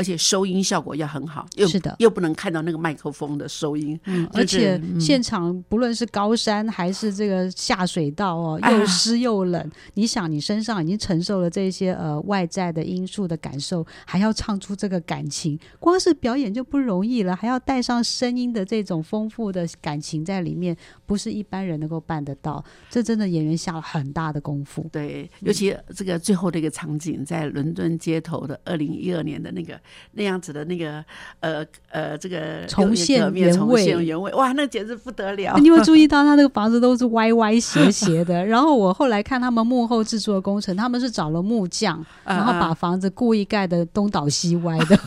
[0.00, 4.00] 而且收音效果要很好，又是的，又不能看到那个麦克风的收音。
[4.06, 9.70] 嗯，而且现场不论是高山还是这个下水道哦，又湿又冷。
[9.92, 20.74] 你想，你身上已经承受了这些呃外在的因素的感受，还要唱出这个感情，光是表演就不容易了，还要带上声音的这种丰富的感情在里面，
[21.06, 22.64] 不是一般人能够办得到。
[22.88, 24.88] 这真的演员下了很大的功夫。
[24.90, 29.60] 对，尤其这个最后的一个场景，在伦敦街头的二零一二年的那。
[29.60, 29.78] 那个
[30.12, 31.04] 那样子的那个
[31.40, 35.56] 呃呃这个重现原味现原味，哇，那简直不得了！
[35.58, 38.44] 你有注意到他那个房子都是歪歪斜斜的？
[38.44, 44.98] 然后我后来看他们幕后制作工程，他们是找了木匠，啊然后把房子故意盖的东倒西歪的，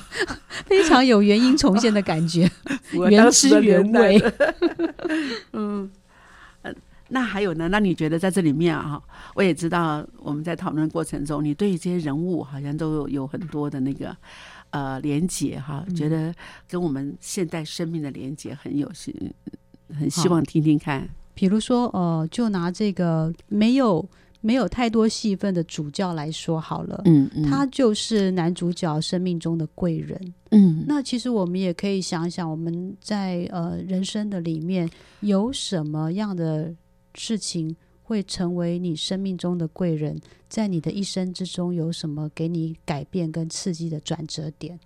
[0.66, 2.50] 非常有原因重现的感觉，
[3.10, 4.22] 原汁原味。
[5.52, 5.90] 嗯，
[6.62, 6.74] 呃，
[7.10, 7.68] 那还有呢？
[7.68, 9.00] 那你觉得在这里面啊，
[9.36, 14.16] 我也知道我们在讨论过程中，你对于这些人物好像都有有很多的那个
[14.74, 16.34] 呃连结哈，觉得
[16.68, 19.16] 跟我们现代生命的连接很有希，
[19.98, 21.08] 很希望听听看。
[21.34, 24.08] 比如说，呃，就拿这个没有
[24.42, 30.34] 没有太多戏份的主教来说好了，嗯嗯，他就是男主角生命中的贵人。
[30.52, 34.90] 嗯那其实我们也可以想想，我们在呃人生的里面
[35.22, 36.72] 有什么样的
[37.16, 44.80] 事情会成为你生命中的贵人，在你的一生之中有什么给你改变跟刺激的转折点？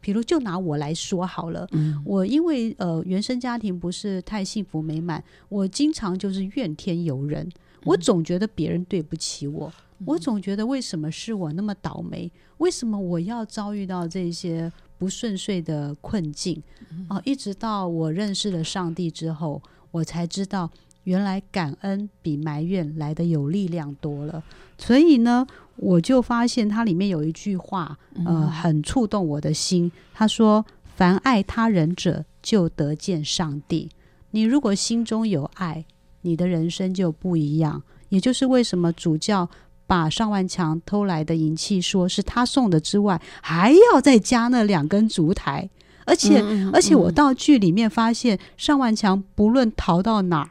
[0.00, 2.00] 比如，就拿我来说好了，嗯。
[2.04, 7.50] 我因为呃原生家庭不是太幸福美满，我经常就是怨天尤人，
[7.84, 9.72] 我总觉得别人对不起我，
[10.06, 16.62] 我总觉得为什么是我那么倒霉，为什么我要遭遇到这些不顺遂的困境
[17.08, 19.60] 啊、一直到我认识了上帝之后，
[19.90, 20.70] 我才知道
[21.08, 24.44] 原来感恩比埋怨来的有力量多了。
[24.76, 25.46] 所以呢，
[25.76, 27.96] 我就发现它里面有一句话，
[28.26, 29.90] 呃，很触动我的心。
[30.12, 33.88] 他说：“凡爱他人者，就得见上帝。
[34.32, 35.86] 你如果心中有爱，
[36.20, 37.82] 你的人生就不一样。
[38.10, 39.48] 也就是为什么主教
[39.86, 45.70] 把上万强偷来的银器说是他送的之外，还要再加那两根烛台。
[46.04, 50.50] 而且，而且我到剧里面发现，上万强不论逃到哪儿。”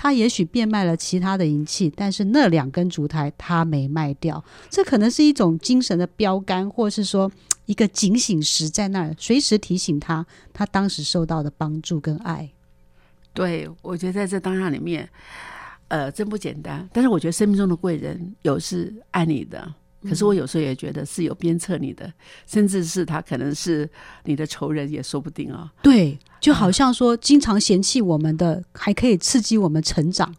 [0.00, 7.28] 他也许变卖了其他的银器，但是那两根烛台他没卖掉，这可能是一种精神的标杆，或是说
[7.66, 12.48] 一个警醒石在那儿，随时提醒他他当时受到的帮助跟爱。
[13.34, 15.08] 对，我觉得在这当下里面，
[15.88, 16.88] 呃，真不简单。
[16.92, 22.12] 但是我觉得生命中的贵人有是爱你的，可是我有时候也觉得是有鞭策你的，
[22.46, 23.88] 甚至是他可能是
[24.24, 30.32] 你的仇人也说不定啊、对，就好像说经常嫌弃我们的，还可以刺激我们成长，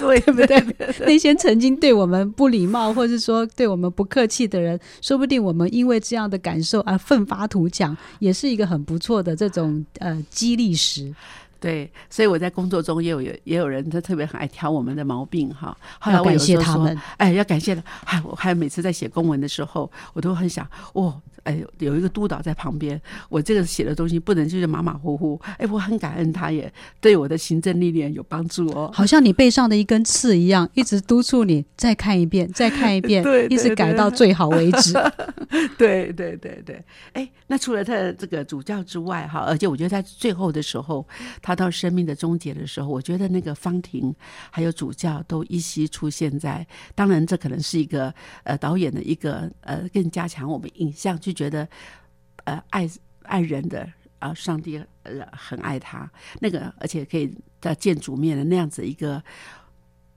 [0.00, 1.04] 对 对不对？
[1.06, 11.14] 那些曾经对我们不礼貌，或是说对我们不客气的人，说不定我们因为这样的感受而奋发图强，也是一个很不错的这种呃激励石。
[11.58, 15.76] 对，所以我在工作中也有也也有人他特别很爱挑我们的毛病哈。
[15.98, 17.82] 后来感我有时候说谢他们，哎，要感谢他。
[18.04, 25.40] 哎，我还每次在写公文的时候，我都很想，哦，哎，有一个督导在旁边，我这个写的东西不能就是马马虎虎。
[25.58, 26.70] 哎，我很感恩他也
[27.00, 28.90] 对我的行政历练有帮助哦。
[28.92, 34.92] 好像你背上的一根刺一样，一直督促你再看一遍，再看一遍， 对对一直改到最好为止。
[35.78, 41.06] 对对对对，哎，那除了他的这个主教之外，哈，而且我觉得在最后的时候，
[41.40, 44.14] 他到生命的终结的时候，我觉得那个方婷
[44.50, 46.66] 还有主教都依稀出现在。
[46.94, 51.68] 当然，这可能是一个呃导演的一个呃更加强我们影像，就觉得
[52.44, 52.90] 呃爱
[53.22, 56.10] 爱人的啊、上帝呃很爱他
[56.40, 59.22] 那个，而且可以在见主面的那样子一个，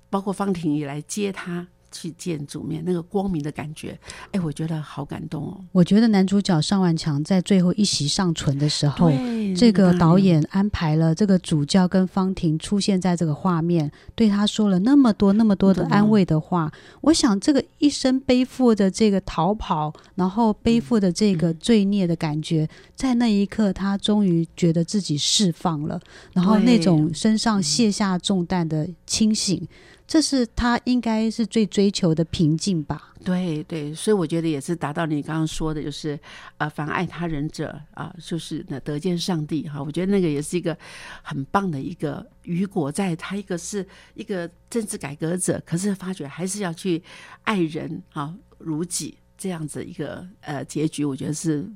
[0.09, 1.67] 包括方婷也来接他。
[1.91, 3.97] 去见主面那个光明的感觉，
[4.31, 5.59] 哎，我觉得好感动哦。
[5.71, 9.11] 我觉得男主角尚万强在最后一席上唇的时候，
[9.55, 16.71] 这个导演安排了这个主教跟方婷出现在这个画面，对他说了那么多那么多的安慰的话。
[17.01, 25.99] 我想，这个一生背负着这个逃跑，然后背负着这个罪孽的感觉，在那一刻，他终于觉得自己释放了，
[26.33, 29.67] 然后那种身上卸下重担的清醒，
[30.09, 33.13] 这是他应该是最追求的平静吧。
[33.23, 36.19] 对对，所以我觉得也是达到你刚刚说的，就是
[36.57, 39.83] 呃，凡爱他人者啊、就是那得见上帝哈。
[39.83, 40.75] 我觉得那个也是一个
[41.21, 43.85] 很棒的一个雨果，在他一个是
[44.15, 47.03] 一个政治改革者，可是发觉还是要去
[47.43, 51.69] 爱人啊如己这样子一个呃结局，我觉得是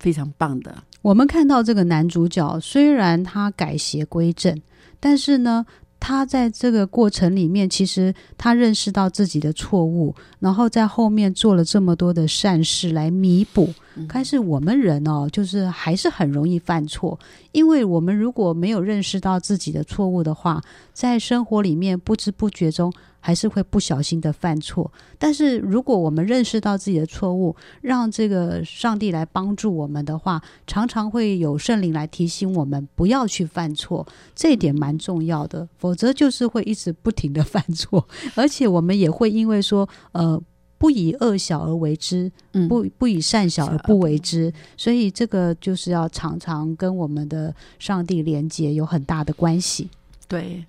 [0.00, 0.82] 非常棒的。
[1.00, 4.60] 我们看到这个男主角，虽然他改邪归正，
[4.98, 5.64] 但是呢，
[6.00, 13.72] 他在这个过程里面，其实他认识到自己的错误，然后在后面做了这么多的善事来弥补。
[14.08, 17.18] 但是我们人哦，就是还是很容易犯错，
[17.50, 24.90] 因为我们如果没有认识到自己的错误的话，在生活里面不知不觉中还是会不小心的犯错。
[25.18, 35.68] 但是如果我们认识到自己的错误，让这个上帝来帮助我们的话，常常会有圣灵来提醒我们不要去犯错，这一点蛮重要的。
[35.78, 38.06] 否则就是会一直不停的犯错，
[38.36, 40.40] 而且我们也会因为说呃。
[40.80, 49.90] 不以恶小而为之，嗯，不不以善小而不为之，所以这个就是要常常跟我们的上帝连接有很大的关系。
[50.28, 50.64] 对。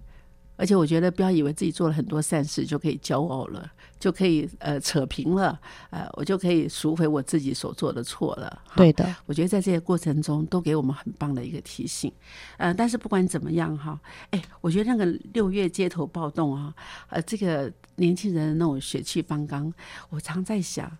[0.59, 5.57] 而且我觉得，不要以为自己做了很多善事就可以骄傲了，就可以呃扯平了，
[5.89, 8.61] 呃，我就可以赎回我自己所做的错了。
[8.75, 12.11] 对的，我觉得在这些过程中都给我们很棒的一个提醒，
[12.57, 13.97] 呃，但是不管怎么样哈，
[14.31, 16.75] 哎，我觉得那个六月街头暴动啊，
[17.07, 19.73] 呃，这个年轻人的那种血气方刚，
[20.09, 20.91] 我常在想，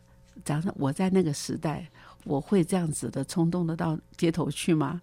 [0.45, 1.85] 假设我在那个时代，
[2.23, 5.01] 我会这样子的冲动的到街头去吗？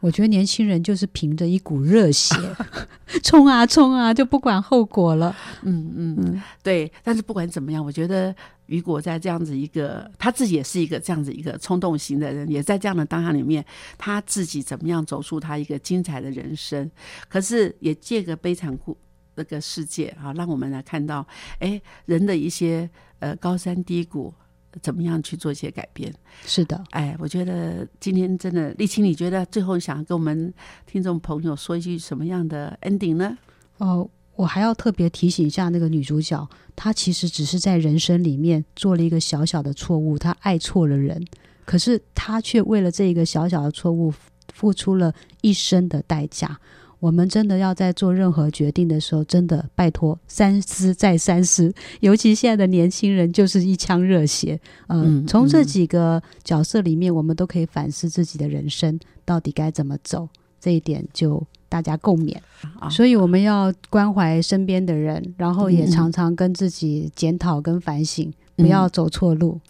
[0.00, 2.36] 我觉得年轻人就是凭着一股热血，
[3.24, 5.34] 冲啊冲啊，就不管后果了。
[5.62, 6.90] 嗯嗯嗯，对。
[7.02, 8.34] 但是不管怎么样，我觉得
[8.66, 13.64] 雨果在这样子一个他自己也是一个这样子一个冲动型的人，也在这样的当下里面，
[13.96, 16.88] 他自己怎么样走出他一个精彩的人生，
[17.28, 18.96] 可是也借个悲惨故
[19.34, 21.26] 那个世界啊，让我们来看到，
[21.58, 22.88] 哎，人的一些
[23.18, 24.32] 呃高山低谷。
[24.80, 26.12] 怎么样去做一些改变？
[26.44, 30.52] 是的，哎，我觉得今天真的，丽青，你觉得最后想跟我们
[30.86, 33.36] 听众朋友说一句什么样的 ending 呢？
[33.78, 41.24] 哦，我还要特别提醒一下那个女主角，她其实只是在人生里面做了一个小小的错误，她爱错了人，
[41.64, 44.12] 可是她却为了这一个小小的错误
[44.52, 46.58] 付出了一生的代价。
[47.00, 51.72] 我们真的要在做任何决定的时候，真的拜托三思再三思。
[52.00, 60.28] 尤其现在的年轻人就是一腔热血，呃，嗯从这嗯几个角色里面，我们都可以反思自己的人生到底该怎么走。
[60.60, 62.36] 这一点就大家共勉。
[62.80, 69.60] 啊，所以我们要关怀身边的人，然后也常常跟自己检讨跟反省，不要走错路。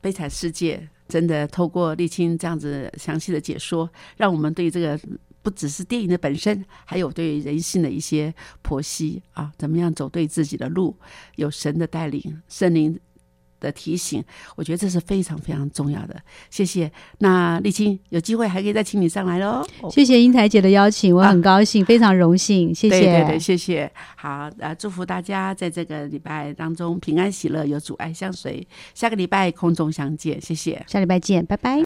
[0.00, 4.98] 悲惨世界真的透过沥青这样子详细的解说，让我们对这个
[5.42, 8.32] 不只是电影的本身，还有对人性的一些
[8.62, 10.96] 剖析啊，怎么样走对自己的路，
[11.36, 12.98] 有神的带领，圣灵
[13.60, 14.22] 的提醒，
[14.56, 16.20] 我觉得这是非常非常重要的。
[16.50, 16.90] 谢谢。
[17.18, 19.64] 那丽青有机会还可以再请你上来喽。
[19.90, 23.00] 谢谢英台姐的邀请，我很高兴，非常荣幸，谢谢。
[23.00, 23.90] 对对，谢谢。
[24.16, 28.66] 好，呃，祝福大家在这个礼拜当中平安喜乐，有阻碍相随。
[28.94, 30.84] 下个礼拜空中相见，谢谢。
[30.88, 31.78] 下礼拜见，拜拜。